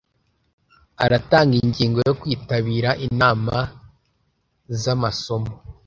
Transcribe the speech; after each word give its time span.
Aratanga 1.03 1.53
ingingo 1.63 1.99
yo 2.07 2.13
kwitabira 2.21 2.89
inama 3.07 3.55
zamasomo 4.81 5.51